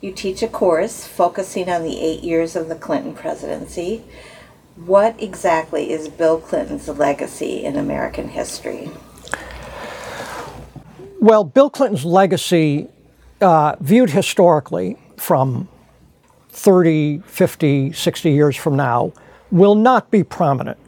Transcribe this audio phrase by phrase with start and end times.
[0.00, 4.04] You teach a course focusing on the eight years of the Clinton presidency.
[4.76, 8.90] What exactly is Bill Clinton's legacy in American history?
[11.20, 12.88] Well, Bill Clinton's legacy,
[13.40, 15.68] uh, viewed historically from
[16.50, 19.12] 30, 50, 60 years from now,
[19.50, 20.78] will not be prominent.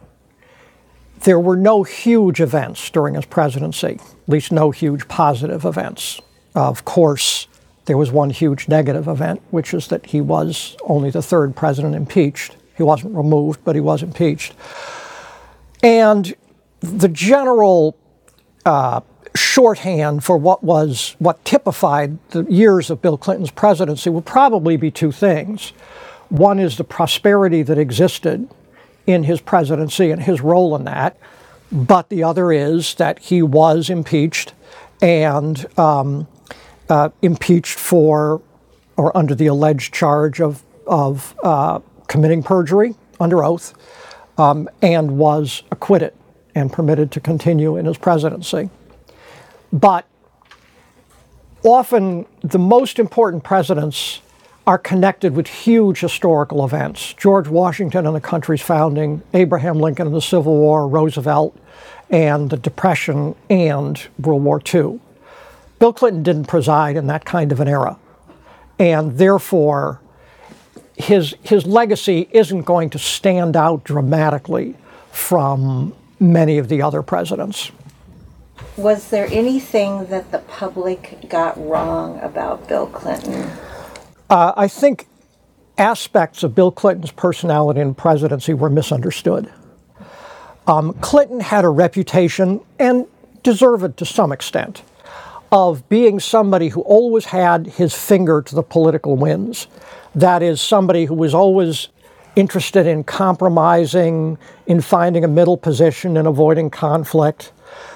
[1.19, 6.21] There were no huge events during his presidency, at least no huge positive events.
[6.55, 7.47] Of course,
[7.91, 11.93] there was one huge negative event, which is that he was only the third president
[11.93, 12.55] impeached.
[12.77, 14.53] He wasn't removed, but he was impeached.
[15.83, 16.33] And
[16.79, 17.97] the general
[18.65, 19.01] uh,
[19.35, 24.89] shorthand for what was what typified the years of Bill Clinton's presidency will probably be
[24.89, 25.71] two things.
[26.29, 28.47] One is the prosperity that existed
[29.05, 31.17] in his presidency and his role in that,
[31.69, 34.53] but the other is that he was impeached
[35.01, 36.29] and um,
[36.89, 38.41] uh, impeached for
[38.97, 43.73] or under the alleged charge of, of uh, committing perjury under oath
[44.37, 46.13] um, and was acquitted
[46.55, 48.69] and permitted to continue in his presidency.
[49.71, 50.05] But
[51.63, 54.21] often the most important presidents
[54.67, 57.13] are connected with huge historical events.
[57.13, 61.57] George Washington and the country's founding, Abraham Lincoln and the Civil War, Roosevelt
[62.09, 64.99] and the Depression and World War II.
[65.81, 67.97] Bill Clinton didn't preside in that kind of an era.
[68.77, 69.99] And therefore,
[70.95, 74.75] his, his legacy isn't going to stand out dramatically
[75.11, 77.71] from many of the other presidents.
[78.77, 83.49] Was there anything that the public got wrong about Bill Clinton?
[84.29, 85.07] Uh, I think
[85.79, 89.51] aspects of Bill Clinton's personality and presidency were misunderstood.
[90.67, 93.07] Um, Clinton had a reputation, and
[93.41, 94.83] deserved to some extent,
[95.51, 99.67] of being somebody who always had his finger to the political winds.
[100.15, 101.89] That is, somebody who was always
[102.35, 107.51] interested in compromising, in finding a middle position, and avoiding conflict.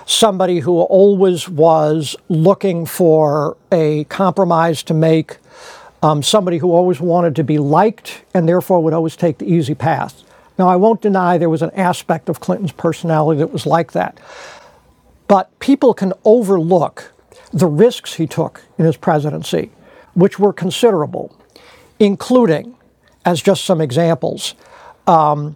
[0.06, 5.38] Somebody who always was looking for a compromise to make.
[6.04, 9.74] Um, somebody who always wanted to be liked and therefore would always take the easy
[9.74, 10.24] path.
[10.58, 14.20] Now, I won't deny there was an aspect of Clinton's personality that was like that.
[15.28, 17.12] But people can overlook
[17.56, 19.72] the risks he took in his presidency,
[20.14, 21.34] which were considerable,
[22.00, 22.76] including,
[23.24, 24.56] as just some examples,
[25.08, 25.56] um,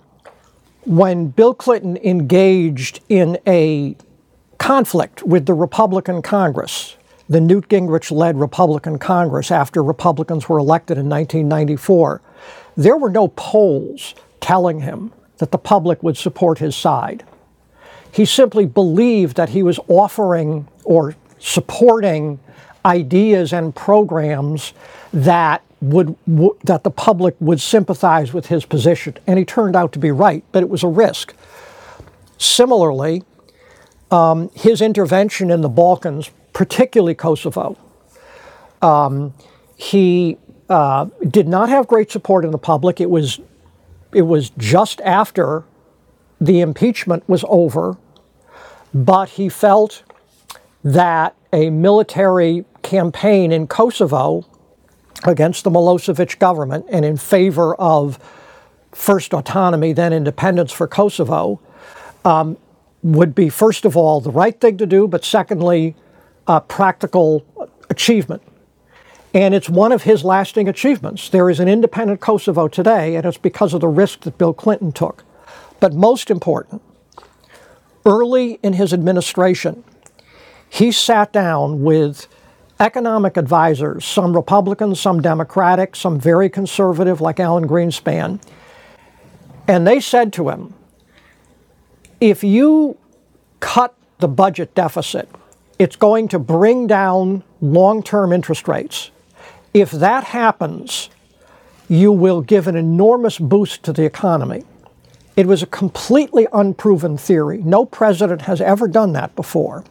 [0.85, 3.97] when Bill Clinton engaged in a
[4.57, 6.95] conflict with the Republican Congress,
[7.27, 12.21] the Newt Gingrich led Republican Congress after Republicans were elected in 1994,
[12.77, 17.25] there were no polls telling him that the public would support his side.
[18.11, 22.39] He simply believed that he was offering or supporting
[22.85, 24.73] ideas and programs
[25.13, 29.91] that would w- that the public would sympathize with his position, and he turned out
[29.94, 31.33] to be right, but it was a risk.
[32.38, 33.23] Similarly,
[34.11, 37.78] um, his intervention in the Balkans, particularly Kosovo,
[38.81, 39.33] um,
[39.75, 40.38] he
[40.69, 42.99] uh, did not have great support in the public.
[42.99, 43.39] It was
[44.11, 45.63] it was just after
[46.41, 47.97] the impeachment was over,
[48.94, 50.03] but he felt
[50.84, 54.45] that a military campaign in Kosovo
[55.25, 58.19] against the Milosevic government and in favor of
[58.91, 61.59] first autonomy, then independence for Kosovo,
[62.25, 62.57] um,
[63.01, 65.95] would be, first of all, the right thing to do, but secondly,
[66.47, 67.46] a practical
[67.90, 68.41] achievement.
[69.34, 71.29] And it's one of his lasting achievements.
[71.29, 74.91] There is an independent Kosovo today, and it's because of the risk that Bill Clinton
[74.91, 75.23] took.
[75.79, 76.81] But most important,
[78.06, 79.84] early in his administration,
[80.69, 82.28] he sat down with
[82.80, 88.40] economic advisors, some Republicans, some Democratic, some very conservative, like Alan Greenspan,
[89.68, 90.74] and they said to him,
[92.22, 92.97] if you
[93.59, 95.29] cut the budget deficit,
[95.78, 99.12] it's going to bring down long term interest rates.
[99.74, 101.09] If that happens,
[101.88, 104.64] you will give an enormous boost to the economy.
[105.35, 107.59] It was a completely unproven theory.
[107.59, 109.84] No president has ever done that before.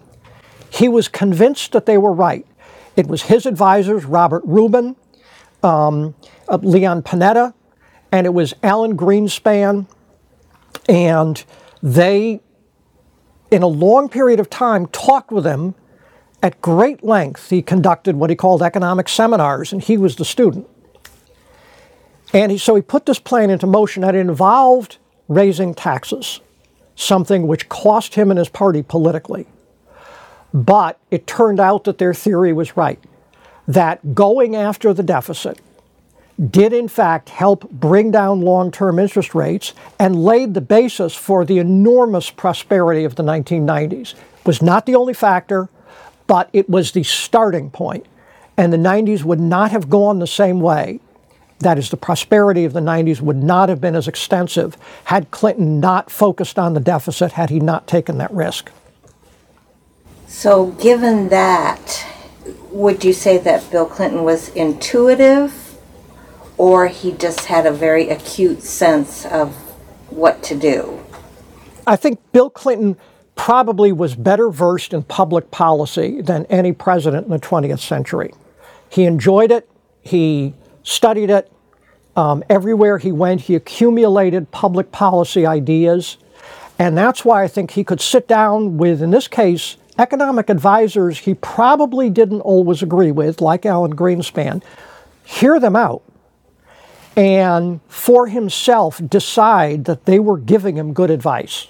[0.78, 2.46] He was convinced that they were right.
[2.94, 4.94] It was his advisors, Robert Rubin,
[5.64, 6.14] um,
[6.48, 7.52] uh, Leon Panetta,
[8.12, 9.88] and it was Alan Greenspan.
[10.88, 11.44] And
[11.82, 12.40] they,
[13.50, 15.74] in a long period of time, talked with him
[16.44, 17.50] at great length.
[17.50, 20.68] He conducted what he called economic seminars, and he was the student.
[22.32, 26.38] And he, so he put this plan into motion that involved raising taxes,
[26.94, 29.48] something which cost him and his party politically.
[30.52, 32.98] But it turned out that their theory was right,
[33.66, 35.60] that going after the deficit
[36.50, 41.44] did in fact help bring down long term interest rates and laid the basis for
[41.44, 44.12] the enormous prosperity of the 1990s.
[44.12, 45.68] It was not the only factor,
[46.26, 48.06] but it was the starting point.
[48.56, 51.00] And the 90s would not have gone the same way.
[51.60, 55.80] That is, the prosperity of the 90s would not have been as extensive had Clinton
[55.80, 58.70] not focused on the deficit, had he not taken that risk.
[60.28, 62.06] So, given that,
[62.70, 65.78] would you say that Bill Clinton was intuitive
[66.58, 69.54] or he just had a very acute sense of
[70.10, 71.02] what to do?
[71.86, 72.98] I think Bill Clinton
[73.36, 78.34] probably was better versed in public policy than any president in the 20th century.
[78.90, 79.68] He enjoyed it,
[80.02, 80.52] he
[80.82, 81.50] studied it.
[82.16, 86.18] Um, everywhere he went, he accumulated public policy ideas.
[86.78, 91.18] And that's why I think he could sit down with, in this case, economic advisors
[91.18, 94.62] he probably didn't always agree with, like Alan Greenspan,
[95.24, 96.02] hear them out
[97.18, 101.66] and for himself decide that they were giving him good advice.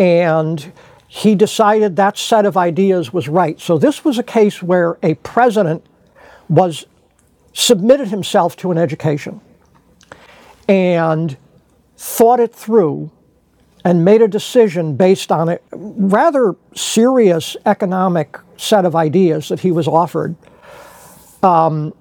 [0.00, 0.72] And
[1.06, 3.60] he decided that set of ideas was right.
[3.60, 5.86] So this was a case where a president
[6.48, 6.86] was
[7.52, 9.40] submitted himself to an education
[10.66, 11.36] and
[11.96, 13.12] thought it through
[13.84, 19.72] and made a decision based on a rather serious economic set of ideas that he
[19.72, 20.36] was offered.
[21.42, 21.92] Um,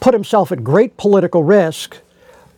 [0.00, 1.96] put himself at great political risk,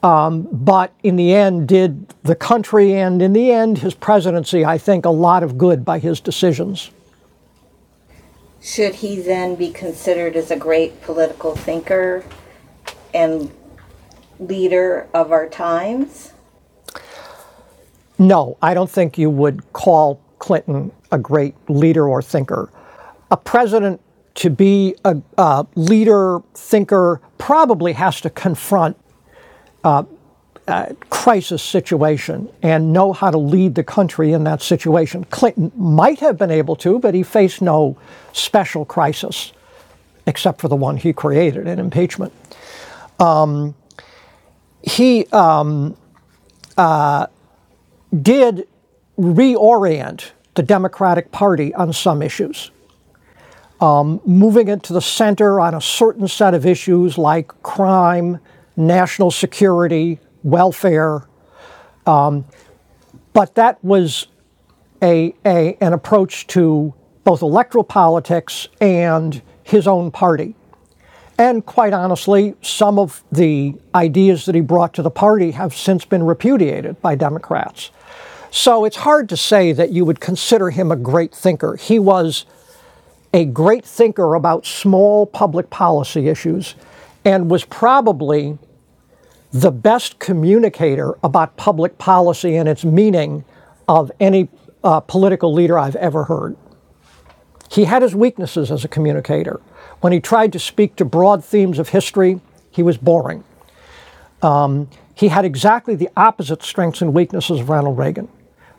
[0.03, 4.79] um, but in the end did the country and in the end his presidency, I
[4.79, 6.91] think, a lot of good by his decisions.
[8.61, 12.25] Should he then be considered as a great political thinker
[13.13, 13.51] and
[14.39, 16.33] leader of our times?
[18.23, 22.71] No, I don't think you would call Clinton a great leader or thinker.
[23.33, 24.01] A president
[24.37, 28.97] to be a, a leader, thinker, probably has to confront
[29.83, 30.05] uh,
[30.69, 35.25] a crisis situation and know how to lead the country in that situation.
[35.25, 37.99] Clinton might have been able to, but he faced no
[38.33, 39.53] special crisis
[40.27, 42.33] except for the one he created an impeachment.
[43.19, 43.75] Um,
[44.83, 45.97] he um,
[46.77, 47.27] uh,
[48.21, 48.67] did
[49.19, 52.71] reorient the Democratic Party on some issues
[53.83, 58.39] um, moving it to the center on a certain set of issues like crime,
[58.77, 61.27] national security, welfare.
[62.07, 62.45] Um,
[63.33, 64.29] but that was
[65.03, 66.95] a, a, an approach to
[67.25, 70.55] both electoral politics and his own party.
[71.39, 76.05] And quite honestly, some of the ideas that he brought to the party have since
[76.05, 77.91] been repudiated by Democrats.
[78.51, 81.77] So it's hard to say that you would consider him a great thinker.
[81.77, 82.45] He was
[83.33, 86.75] a great thinker about small public policy issues
[87.25, 88.59] and was probably
[89.53, 93.45] the best communicator about public policy and its meaning
[93.89, 94.49] of any
[94.85, 96.57] uh, political leader I've ever heard.
[97.71, 99.61] He had his weaknesses as a communicator.
[100.03, 102.41] When he tried to speak to broad themes of history,
[102.73, 103.45] he was boring.
[104.43, 108.29] Um, he had exactly the opposite strengths and weaknesses of Ronald Reagan.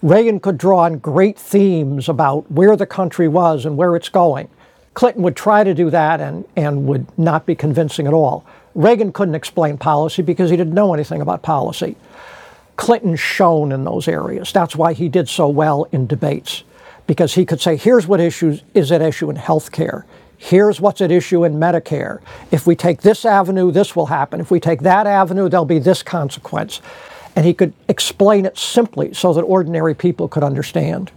[0.01, 4.49] Reagan could draw on great themes about where the country was and where it's going.
[4.95, 8.43] Clinton would try to do that and, and would not be convincing at all.
[8.75, 11.95] Reagan couldn't explain policy because he didn't know anything about policy.
[12.75, 14.51] Clinton shone in those areas.
[14.51, 16.65] That's why he did so well in debates,
[17.07, 20.05] because he could say, here's what issues is at issue in health care.
[20.37, 22.19] Here's what's at issue in Medicare.
[22.51, 24.41] If we take this avenue, this will happen.
[24.41, 26.81] If we take that avenue, there'll be this consequence
[27.35, 31.11] and he could explain it simply so that ordinary people could understand.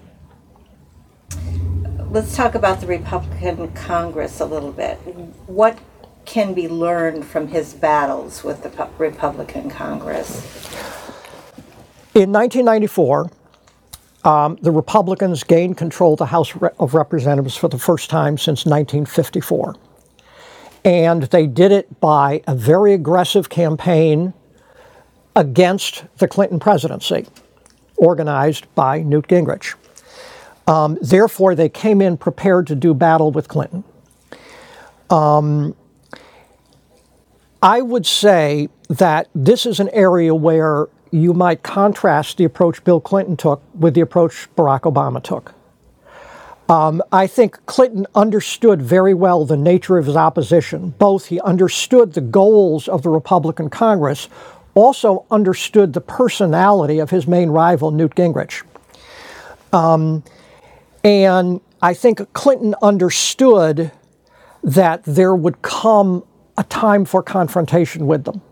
[2.10, 4.96] Let's talk about the Republican Congress a little bit.
[5.46, 5.78] What
[6.24, 10.36] can be learned from his battles with the Republican Congress?
[12.14, 13.30] In 1994,
[14.26, 18.66] um, the Republicans gained control of the House of Representatives for the first time since
[18.66, 19.76] 1954.
[20.84, 24.34] And they did it by a very aggressive campaign
[25.36, 27.26] against the Clinton presidency,
[27.96, 29.74] organized by Newt Gingrich.
[30.66, 33.84] Um, therefore, they came in prepared to do battle with Clinton.
[35.08, 35.76] Um,
[37.62, 43.00] I would say that this is an area where you might contrast the approach Bill
[43.00, 45.54] Clinton took with the approach Barack Obama took.
[46.68, 50.90] Um, I think Clinton understood very well the nature of his opposition.
[50.98, 54.28] Both he understood the goals of the Republican Congress,
[54.74, 58.62] also understood the personality of his main rival, Newt Gingrich.
[59.72, 60.24] Um,
[61.04, 63.92] and I think Clinton understood
[64.64, 66.24] that there would come
[66.58, 68.42] a time for confrontation with them,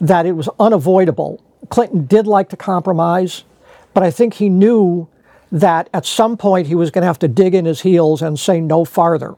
[0.00, 1.40] that it was unavoidable.
[1.68, 3.44] Clinton did like to compromise,
[3.94, 5.08] but I think he knew
[5.50, 8.38] that at some point he was going to have to dig in his heels and
[8.38, 9.34] say no farther.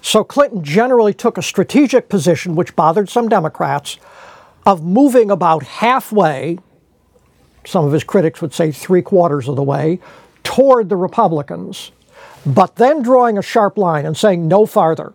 [0.00, 3.98] So Clinton generally took a strategic position, which bothered some Democrats,
[4.66, 6.58] of moving about halfway,
[7.64, 10.00] some of his critics would say three quarters of the way,
[10.42, 11.90] toward the Republicans,
[12.44, 15.12] but then drawing a sharp line and saying no farther.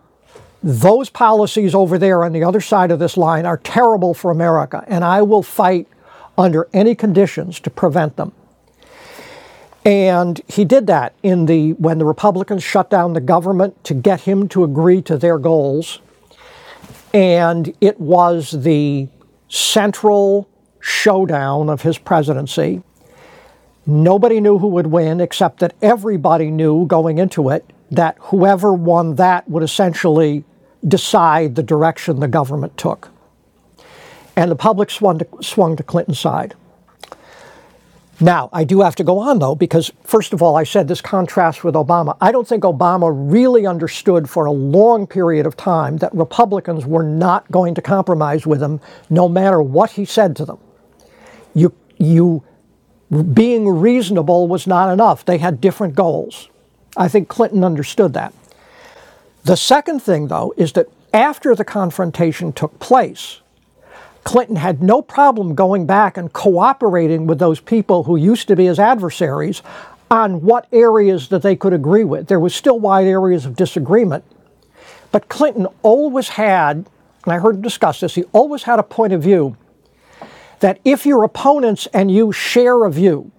[0.62, 4.84] Those policies over there on the other side of this line are terrible for America,
[4.86, 5.88] and I will fight
[6.36, 8.32] under any conditions to prevent them.
[9.84, 14.22] And he did that in the when the Republicans shut down the government to get
[14.22, 16.00] him to agree to their goals.
[17.14, 19.08] And it was the
[19.48, 20.46] central
[20.78, 22.82] showdown of his presidency.
[23.86, 29.16] Nobody knew who would win, except that everybody knew going into it that whoever won
[29.16, 30.44] that would essentially
[30.86, 33.10] decide the direction the government took.
[34.36, 36.54] And the public swung to, swung to Clinton's side.
[38.22, 41.00] Now, I do have to go on though, because first of all, I said this
[41.00, 42.16] contrast with Obama.
[42.20, 47.02] I don't think Obama really understood for a long period of time that Republicans were
[47.02, 50.58] not going to compromise with him no matter what he said to them.
[51.54, 52.44] You, you,
[53.32, 55.24] being reasonable was not enough.
[55.24, 56.48] They had different goals.
[56.96, 58.34] I think Clinton understood that.
[59.44, 63.40] The second thing, though, is that after the confrontation took place,
[64.22, 68.66] Clinton had no problem going back and cooperating with those people who used to be
[68.66, 69.62] his adversaries
[70.10, 72.26] on what areas that they could agree with.
[72.26, 74.24] There was still wide areas of disagreement.
[75.12, 76.88] But Clinton always had,
[77.24, 79.56] and I heard him discuss this, he always had a point of view
[80.60, 83.32] that if your opponents and you share a view,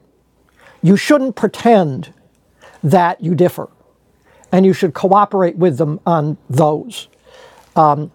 [0.81, 2.13] you shouldn't pretend
[2.83, 3.69] that you differ,
[4.51, 7.07] and you should cooperate with them on those.
[7.75, 8.11] Um,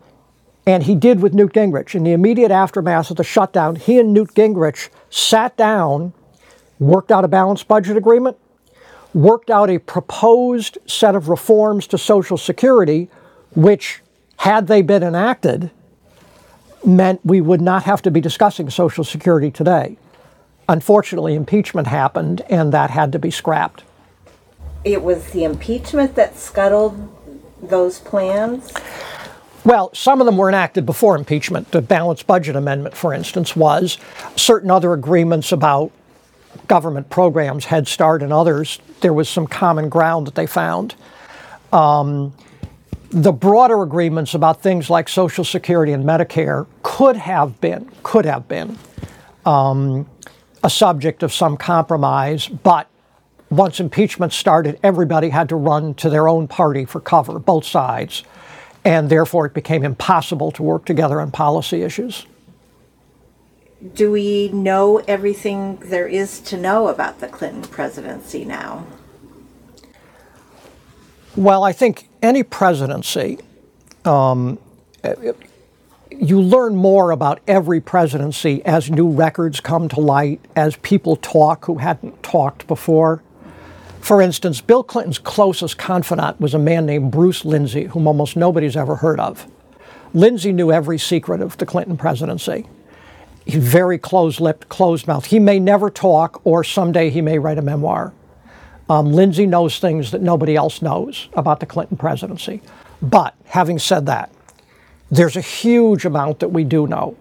[0.66, 1.94] and he did with Newt Gingrich.
[1.94, 6.12] In the immediate aftermath of the shutdown, he and Newt Gingrich sat down,
[6.78, 8.36] worked out a balanced budget agreement,
[9.14, 13.08] worked out a proposed set of reforms to Social Security,
[13.54, 14.02] which,
[14.38, 15.70] had they been enacted,
[16.84, 19.96] meant we would not have to be discussing Social Security today.
[20.68, 23.84] Unfortunately, impeachment happened, and that had to be scrapped.
[24.86, 27.12] It was the impeachment that scuttled
[27.60, 28.72] those plans?
[29.64, 31.72] Well, some of them were enacted before impeachment.
[31.72, 33.98] The balanced budget amendment, for instance, was.
[34.36, 35.90] Certain other agreements about
[36.68, 40.94] government programs, Head Start and others, there was some common ground that they found.
[41.72, 42.32] Um,
[43.10, 48.46] the broader agreements about things like Social Security and Medicare could have been, could have
[48.46, 48.78] been
[49.44, 50.08] um,
[50.62, 52.88] a subject of some compromise, but
[53.50, 58.24] once impeachment started, everybody had to run to their own party for cover, both sides
[58.86, 62.24] and therefore it became impossible to work together on policy issues.
[63.94, 68.86] Do we know everything there is to know about the Clinton presidency now?
[71.34, 73.38] Well, I think any presidency,
[74.04, 74.58] um,
[76.08, 81.64] you learn more about every presidency as new records come to light, as people talk
[81.64, 83.20] who hadn't talked before.
[84.06, 88.76] For instance, Bill Clinton's closest confidant was a man named Bruce Lindsey, whom almost nobody's
[88.76, 89.48] ever heard of.
[90.14, 92.68] Lindsey knew every secret of the Clinton presidency.
[93.44, 95.26] He's very close lipped, closed mouthed.
[95.26, 98.12] He may never talk, or someday he may write a memoir.
[98.88, 102.62] Um, Lindsey knows things that nobody else knows about the Clinton presidency.
[103.02, 104.30] But having said that,
[105.10, 107.16] there's a huge amount that we do know.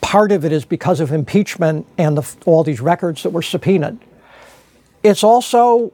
[0.00, 4.00] Part of it is because of impeachment and the, all these records that were subpoenaed.
[5.04, 5.92] It's also,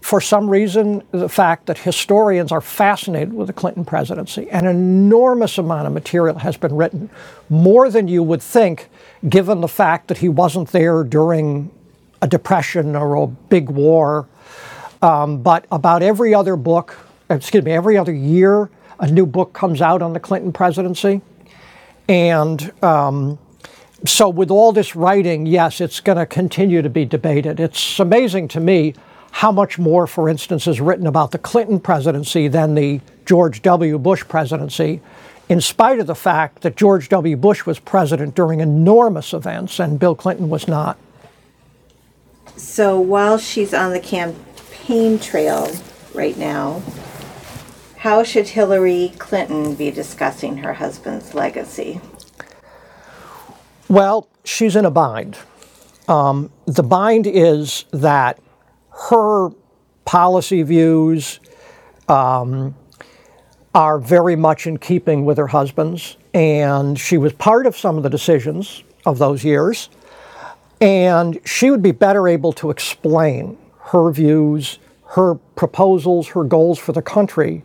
[0.00, 4.48] for some reason, the fact that historians are fascinated with the Clinton presidency.
[4.48, 7.10] An enormous amount of material has been written,
[7.50, 8.88] more than you would think,
[9.28, 11.68] given the fact that he wasn't there during
[12.22, 14.28] a depression or a big war.
[15.02, 16.96] Um, but about every other book,
[17.28, 18.70] excuse me, every other year,
[19.00, 21.20] a new book comes out on the Clinton presidency.
[22.08, 23.38] And um,
[24.06, 27.58] so, with all this writing, yes, it's going to continue to be debated.
[27.58, 28.94] It's amazing to me
[29.30, 33.98] how much more, for instance, is written about the Clinton presidency than the George W.
[33.98, 35.00] Bush presidency,
[35.48, 37.36] in spite of the fact that George W.
[37.36, 40.98] Bush was president during enormous events and Bill Clinton was not.
[42.56, 45.74] So, while she's on the campaign trail
[46.14, 46.82] right now,
[47.96, 52.00] how should Hillary Clinton be discussing her husband's legacy?
[53.88, 55.36] Well, she's in a bind.
[56.08, 58.40] Um, the bind is that
[59.10, 59.50] her
[60.04, 61.40] policy views,
[62.08, 62.74] um,
[63.74, 68.02] are very much in keeping with her husband's, and she was part of some of
[68.02, 69.88] the decisions of those years.
[70.80, 76.92] And she would be better able to explain her views, her proposals, her goals for
[76.92, 77.64] the country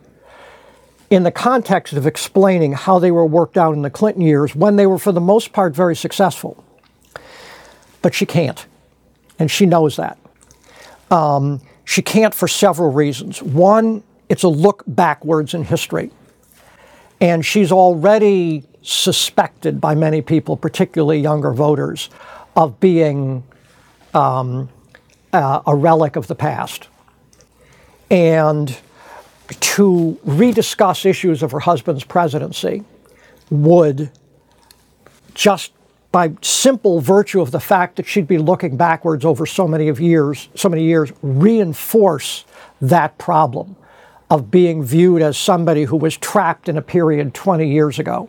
[1.10, 4.76] in the context of explaining how they were worked out in the Clinton years when
[4.76, 6.64] they were, for the most part, very successful.
[8.00, 8.64] But she can't,
[9.38, 10.16] and she knows that.
[11.10, 13.42] Um, she can't for several reasons.
[13.42, 16.12] One, it's a look backwards in history.
[17.20, 22.08] And she's already suspected by many people, particularly younger voters,
[22.56, 23.42] of being
[24.14, 24.68] um,
[25.32, 26.88] uh, a relic of the past.
[28.10, 28.76] And
[29.60, 32.84] to rediscuss issues of her husband's presidency
[33.50, 34.10] would
[35.34, 35.72] just
[36.12, 40.00] by simple virtue of the fact that she'd be looking backwards over so many of
[40.00, 42.44] years, so many years, reinforce
[42.80, 43.76] that problem
[44.28, 48.28] of being viewed as somebody who was trapped in a period 20 years ago.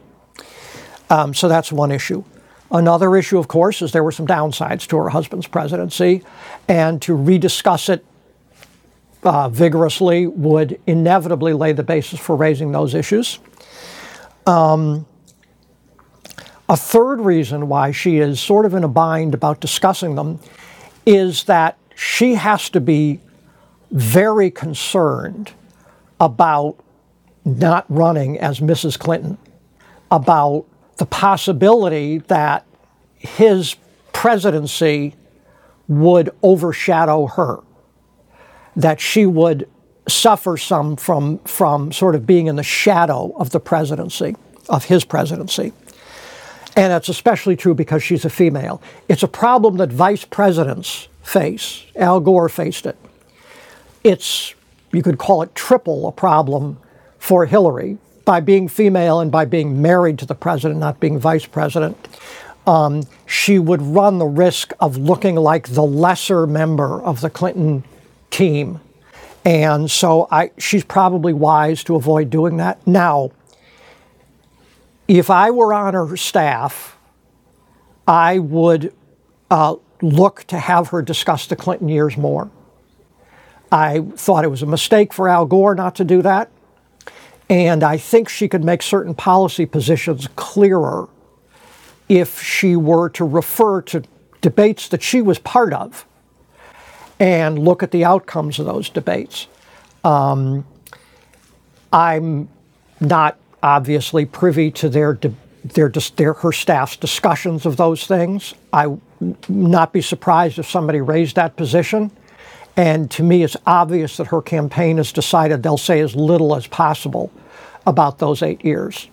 [1.10, 2.24] Um, so that's one issue.
[2.72, 6.24] Another issue, of course, is there were some downsides to her husband's presidency,
[6.68, 8.06] and to rediscuss it
[9.24, 13.40] uh, vigorously would inevitably lay the basis for raising those issues.
[14.46, 15.06] Um,
[16.68, 20.40] a third reason why she is sort of in a bind about discussing them
[21.06, 23.20] is that she has to be
[23.92, 25.52] very concerned
[26.20, 26.78] about
[27.44, 28.98] not running as Mrs.
[28.98, 29.38] Clinton,
[30.10, 30.66] about
[30.98, 32.66] the possibility that
[33.18, 33.76] his
[34.14, 35.16] presidency
[35.88, 37.60] would overshadow her,
[38.76, 39.68] that she would
[40.08, 44.36] suffer some from, from sort of being in the shadow of the presidency,
[44.70, 45.74] of his presidency.
[46.76, 48.82] And that's especially true because she's a female.
[49.10, 51.84] It's a problem that vice presidents face.
[51.96, 52.98] Al Gore faced it.
[54.04, 54.56] It's,
[54.92, 56.78] you could call it triple a problem
[57.20, 61.46] for Hillary by being female and by being married to the president, not being vice
[61.46, 61.98] president,
[62.66, 67.84] um, she would run the risk of looking like the lesser member of the Clinton
[68.32, 68.80] team.
[69.46, 72.86] And so I, she's probably wise to avoid doing that.
[72.88, 73.32] Now,
[75.08, 76.98] if I were on her staff,
[78.08, 78.94] I would
[79.50, 82.50] uh, look to have her discuss the Clinton years more.
[83.72, 86.50] I thought it was a mistake for Al Gore not to do that.
[87.50, 91.10] And I think she could make certain policy positions clearer
[92.08, 94.04] if she were to refer to
[94.42, 96.06] debates that she was part of
[97.22, 99.46] and look at the outcomes of those debates.
[100.04, 100.66] Um,
[101.94, 102.50] I'm
[103.00, 105.20] not obviously privy to their,
[105.64, 108.56] their, their, her staff's discussions of those things.
[108.74, 109.02] I would
[109.48, 112.10] not be surprised if somebody raised that position.
[112.76, 116.66] And to me, it's obvious that her campaign has decided they'll say as little as
[116.66, 117.32] possible
[117.86, 119.10] about those eight years.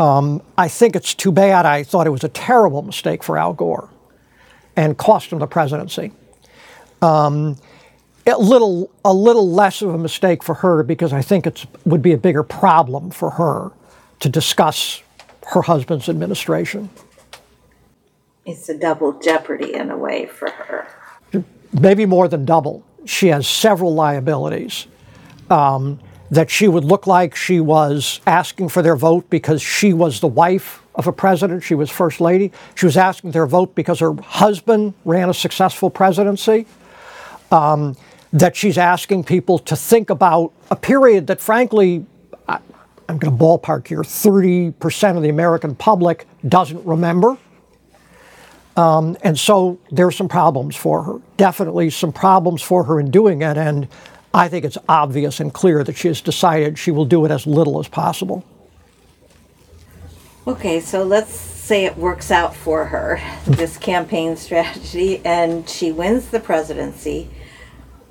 [0.00, 1.66] Um, I think it's too bad.
[1.66, 3.90] I thought it was a terrible mistake for Al Gore
[4.74, 6.10] and cost him the presidency.
[7.02, 7.56] Um,
[8.26, 12.02] a little, a little less of a mistake for her because I think it would
[12.02, 13.72] be a bigger problem for her
[14.20, 15.02] to discuss
[15.48, 16.88] her husband's administration.
[18.46, 20.86] It's a double jeopardy in a way for her.
[21.72, 22.84] Maybe more than double.
[23.04, 24.86] She has several liabilities.
[25.50, 25.98] Um,
[26.32, 30.26] that she would look like she was asking for their vote because she was the
[30.26, 32.50] wife of a president, she was first lady.
[32.74, 36.66] She was asking their vote because her husband ran a successful presidency.
[37.52, 37.96] Um,
[38.32, 42.06] that she's asking people to think about a period that, frankly,
[42.48, 42.58] I,
[43.08, 47.36] I'm going to ballpark here 30% of the American public doesn't remember.
[48.76, 51.20] Um, and so there's some problems for her.
[51.36, 53.58] Definitely some problems for her in doing it.
[53.58, 53.86] And
[54.32, 57.46] I think it's obvious and clear that she has decided she will do it as
[57.46, 58.44] little as possible.
[60.46, 66.28] Okay, so let's say it works out for her, this campaign strategy, and she wins
[66.28, 67.28] the presidency.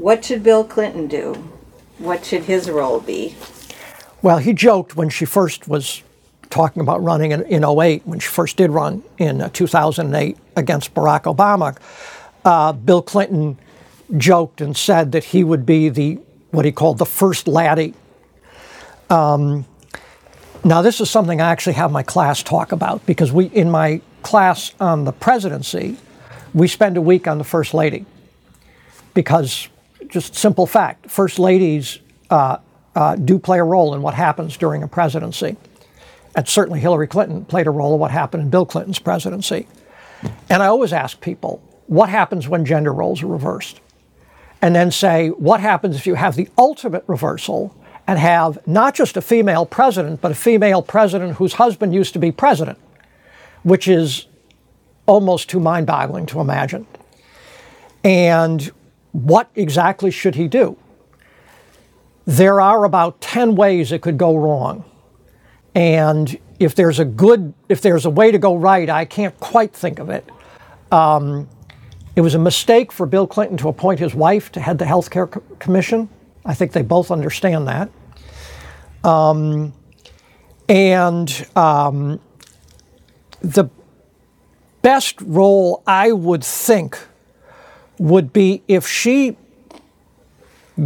[0.01, 1.35] What should Bill Clinton do?
[1.99, 3.35] What should his role be?
[4.23, 6.01] Well, he joked when she first was
[6.49, 10.95] talking about running in, in 08, when she first did run in uh, 2008 against
[10.95, 11.77] Barack Obama.
[12.43, 13.59] Uh, Bill Clinton
[14.17, 16.17] joked and said that he would be the
[16.49, 17.93] what he called the first laddie.
[19.11, 19.65] Um,
[20.65, 24.01] now, this is something I actually have my class talk about because we, in my
[24.23, 25.97] class on the presidency,
[26.55, 28.07] we spend a week on the first lady
[29.13, 29.69] because
[30.11, 32.57] just simple fact, first ladies uh,
[32.95, 35.57] uh, do play a role in what happens during a presidency.
[36.35, 39.67] And certainly Hillary Clinton played a role in what happened in Bill Clinton's presidency.
[40.49, 43.81] And I always ask people, what happens when gender roles are reversed?
[44.61, 47.75] and then say, what happens if you have the ultimate reversal
[48.07, 52.19] and have not just a female president, but a female president whose husband used to
[52.19, 52.77] be president,
[53.63, 54.27] which is
[55.07, 56.85] almost too mind boggling to imagine.
[58.03, 58.71] And
[59.11, 60.77] what exactly should he do?
[62.25, 64.85] There are about 10 ways it could go wrong.
[65.73, 69.73] And if there's a good, if there's a way to go right, I can't quite
[69.73, 70.29] think of it.
[70.91, 71.49] Um,
[72.15, 75.09] it was a mistake for Bill Clinton to appoint his wife to head the Health
[75.09, 76.09] Care Commission.
[76.45, 77.89] I think they both understand that.
[79.03, 79.73] Um,
[80.67, 82.19] and um,
[83.41, 83.69] the
[84.81, 86.99] best role I would think
[88.01, 89.37] would be if she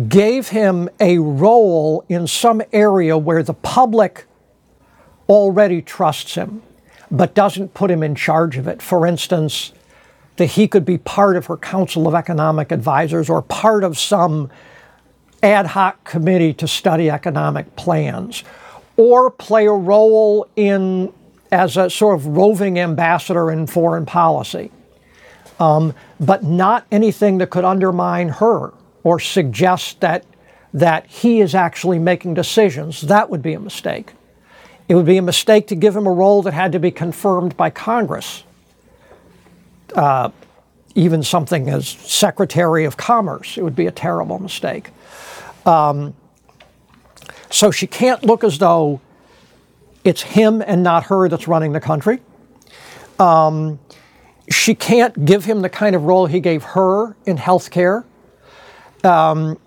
[0.10, 4.26] gave him a role in some area where the public
[5.30, 6.62] already trusts him,
[7.10, 8.82] but doesn't put him in charge of it.
[8.82, 9.72] For instance,
[10.36, 14.52] that he could be part of her Council of Economic Advisors or part of some
[15.42, 18.44] ad hoc committee to study economic plans,
[18.98, 21.14] or play a role in
[21.52, 24.70] as a sort of roving ambassador in foreign policy,
[25.60, 30.26] um, but not anything that could undermine her or suggest that
[30.74, 33.00] that he is actually making decisions.
[33.02, 34.12] That would be a mistake.
[34.90, 37.56] It would be a mistake to give him a role that had to be confirmed
[37.56, 38.44] by Congress.
[39.96, 40.32] Uh,
[40.96, 44.90] even something as Secretary of Commerce, it would be a terrible mistake.
[45.66, 46.14] Um,
[47.50, 49.00] so she can't look as though
[50.04, 52.20] it's him and not her that's running the country.
[53.18, 53.80] Um,
[54.50, 58.06] she can't give him the kind of role he gave her in health care.
[59.04, 59.60] Um,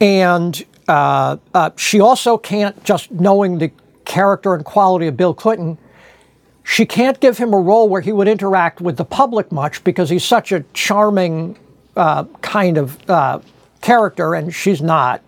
[0.00, 3.70] and uh, uh, she also can't, just knowing the
[4.04, 5.78] character and quality of Bill Clinton,
[6.64, 10.10] she can't give him a role where he would interact with the public much because
[10.10, 11.58] he's such a charming
[11.96, 13.40] uh, kind of uh,
[13.80, 15.22] character, and she's not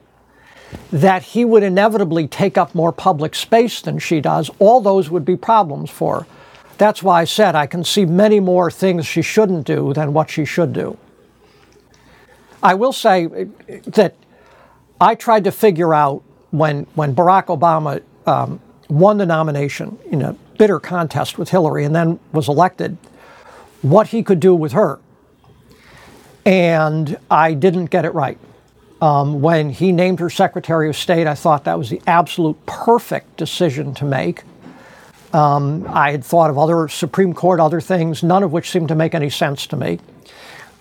[0.92, 5.24] that he would inevitably take up more public space than she does, all those would
[5.24, 6.26] be problems for her.
[6.80, 10.30] That's why I said I can see many more things she shouldn't do than what
[10.30, 10.96] she should do.
[12.62, 13.26] I will say
[13.84, 14.14] that
[14.98, 20.32] I tried to figure out when, when Barack Obama um, won the nomination in a
[20.56, 22.96] bitter contest with Hillary and then was elected,
[23.82, 25.00] what he could do with her.
[26.46, 28.38] And I didn't get it right.
[29.02, 33.36] Um, when he named her Secretary of State, I thought that was the absolute perfect
[33.36, 34.44] decision to make.
[35.32, 38.94] Um, I had thought of other Supreme Court, other things, none of which seemed to
[38.94, 40.00] make any sense to me.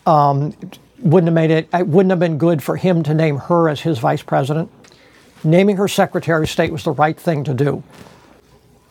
[0.05, 0.55] Um,
[0.99, 1.69] wouldn't have made it.
[1.73, 4.71] It wouldn't have been good for him to name her as his vice president.
[5.43, 7.83] Naming her Secretary of State was the right thing to do.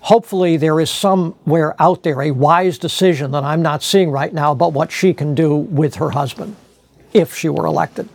[0.00, 4.52] Hopefully, there is somewhere out there a wise decision that I'm not seeing right now
[4.52, 6.56] about what she can do with her husband
[7.12, 8.08] if she were elected.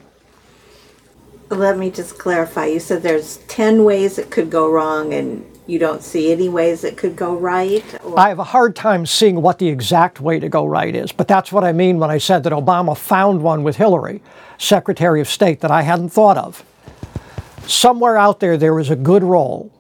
[1.50, 2.68] Let me just clarify.
[2.68, 6.84] You said there's 10 ways it could go wrong and you don't see any ways
[6.84, 7.84] it could go right?
[8.04, 8.20] Or?
[8.20, 11.28] I have a hard time seeing what the exact way to go right is, but
[11.28, 14.22] that's what I mean when I said that Obama found one with Hillary,
[14.58, 16.64] Secretary of State, that I hadn't thought of.
[17.66, 19.72] Somewhere out there, there is a good role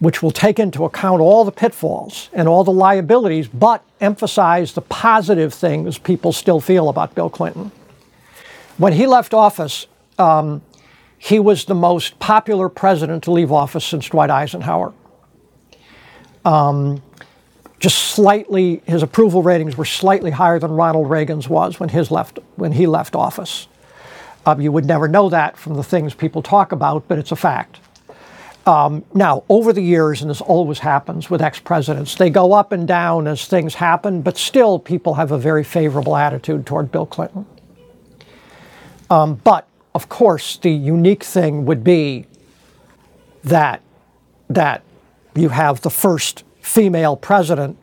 [0.00, 4.82] which will take into account all the pitfalls and all the liabilities, but emphasize the
[4.82, 7.70] positive things people still feel about Bill Clinton.
[8.78, 9.86] When he left office,
[10.18, 10.62] um,
[11.16, 14.92] he was the most popular president to leave office since Dwight Eisenhower.
[16.44, 17.02] Um,
[17.78, 22.38] just slightly, his approval ratings were slightly higher than Ronald Reagan's was when his left
[22.56, 23.66] when he left office.
[24.46, 27.36] Um, you would never know that from the things people talk about, but it's a
[27.36, 27.80] fact.
[28.66, 32.70] Um, now, over the years, and this always happens with ex presidents, they go up
[32.70, 37.06] and down as things happen, but still people have a very favorable attitude toward Bill
[37.06, 37.46] Clinton.
[39.10, 42.26] Um, but of course, the unique thing would be
[43.42, 43.82] that
[44.48, 44.82] that
[45.34, 47.78] you have the first female president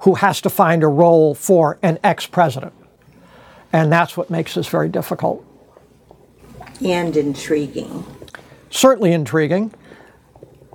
[0.00, 2.72] who has to find a role for an ex-president.
[3.72, 5.44] And that's what makes this very difficult.
[6.84, 8.04] And intriguing.
[8.70, 9.72] Certainly intriguing.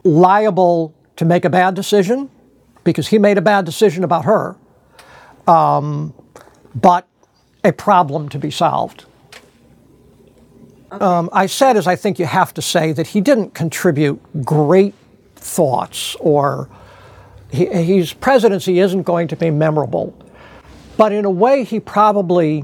[0.04, 2.30] Liable to make a bad decision
[2.84, 4.56] because he made a bad decision about her,
[5.46, 6.14] um,
[6.74, 7.06] but
[7.64, 9.06] a problem to be solved.
[10.92, 11.04] Okay.
[11.04, 14.94] Um, I said, as I think you have to say, that he didn't contribute great
[15.38, 16.70] thoughts or
[17.52, 20.14] he, his presidency isn't going to be memorable.
[20.98, 22.64] But in a way, he probably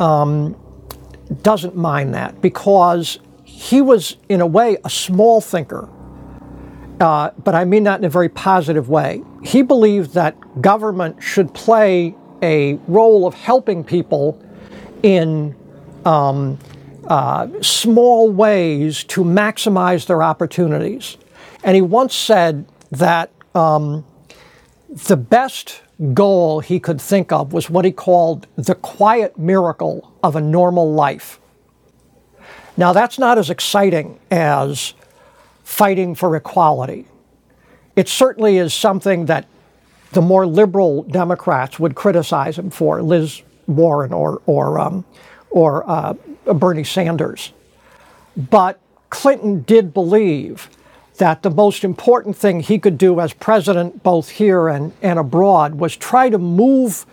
[0.00, 0.56] um,
[1.42, 5.88] doesn't mind that because he was, in a way, a small thinker.
[7.00, 9.22] Uh, but I mean that in a very positive way.
[9.42, 14.40] He believed that government should play a role of helping people
[15.02, 15.54] in
[16.04, 16.58] um,
[17.08, 21.16] uh, small ways to maximize their opportunities.
[21.64, 24.04] And he once said that um,
[24.90, 25.80] the best
[26.12, 30.92] goal he could think of was what he called the quiet miracle of a normal
[30.92, 31.40] life.
[32.76, 34.94] Now, that's not as exciting as
[35.62, 37.06] fighting for equality.
[37.96, 39.46] It certainly is something that
[40.12, 45.04] the more liberal Democrats would criticize him for, Liz Warren or, or, um,
[45.50, 47.52] or uh, Bernie Sanders.
[48.36, 50.68] But Clinton did believe
[51.18, 55.76] that the most important thing he could do as president, both here and, and abroad,
[55.76, 57.06] was try to move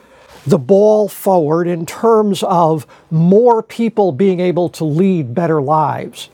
[0.46, 6.30] the ball forward in terms of more people being able to lead better lives.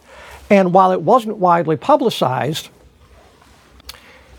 [0.49, 2.69] And while it wasn't widely publicized,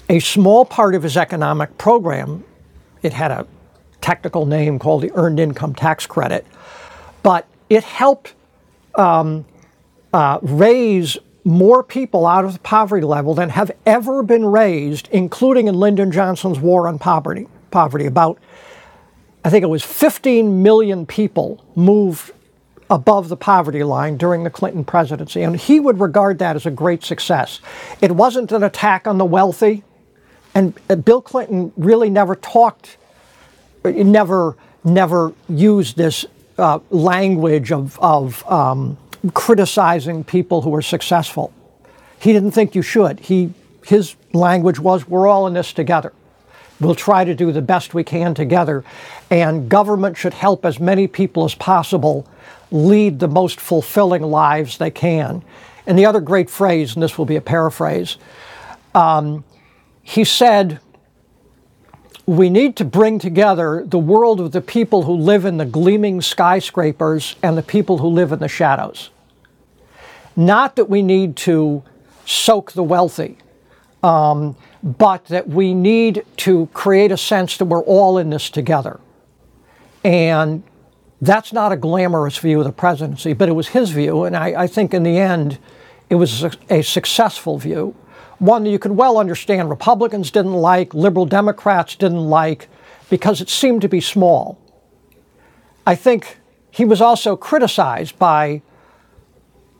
[0.09, 2.45] a small part of his economic program,
[3.03, 3.47] it had a
[4.01, 6.47] technical name called the Earned Income Tax Credit,
[7.23, 8.33] but it helped
[8.95, 9.45] um,
[10.14, 15.67] uh, raise more people out of the poverty level than have ever been raised, including
[15.67, 17.49] in Lyndon Johnson's war on poverty.
[17.71, 18.39] Poverty, about
[19.45, 22.33] I think it was 15 million people moved
[22.91, 26.71] above the poverty line during the Clinton presidency, and he would regard that as a
[26.71, 27.61] great success.
[28.01, 29.85] It wasn't an attack on the wealthy,
[30.55, 32.97] and uh, Bill Clinton really never talked,
[33.85, 36.27] never, never used this
[36.59, 38.99] uh, language of, of um,
[39.35, 41.53] criticizing people who are successful.
[42.21, 43.21] He didn't think you should.
[43.21, 43.53] He,
[43.85, 46.13] his language was, we're all in this together.
[46.81, 48.85] We'll try to do the best we can together.
[49.31, 52.27] And government should help as many people as possible
[52.71, 55.43] lead the most fulfilling lives they can.
[55.87, 58.19] And the other great phrase, and this will be a paraphrase,
[58.95, 59.45] um,
[60.03, 60.81] he said,
[62.29, 66.21] We need to bring together the world of the people who live in the gleaming
[66.21, 69.11] skyscrapers and the people who live in the shadows.
[70.37, 71.83] Not that we need to
[72.27, 73.38] soak the wealthy.
[74.03, 79.01] Um, but that we need to create a sense that we're all in this together.
[80.05, 80.62] And
[81.21, 84.62] that's not a glamorous view of the presidency, but it was his view, and I,
[84.62, 85.59] I think in the end,
[86.09, 87.95] it was a, a successful view.
[88.38, 92.68] One that you could well understand Republicans didn't like, liberal Democrats didn't like,
[93.11, 94.59] because it seemed to be small.
[95.87, 96.38] I think
[96.70, 98.62] he was also criticized by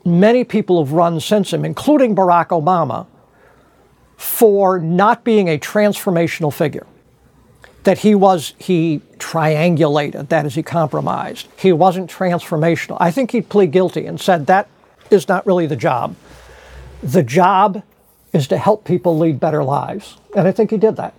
[0.03, 3.05] many people who've run since him, including Barack Obama,
[4.17, 6.85] for not being a transformational figure.
[7.83, 11.47] That he was, he triangulated, that is, he compromised.
[11.57, 12.97] He wasn't transformational.
[12.99, 14.67] I think he'd plead guilty and said that
[15.09, 16.15] is not really the job.
[17.01, 17.83] The job
[18.33, 20.17] is to help people lead better lives.
[20.35, 21.13] And I think he did that.